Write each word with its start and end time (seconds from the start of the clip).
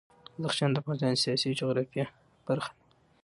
بدخشان 0.39 0.69
د 0.71 0.75
افغانستان 0.81 1.11
د 1.15 1.21
سیاسي 1.23 1.49
جغرافیه 1.59 2.05
برخه 2.47 2.71
ده. 2.75 2.81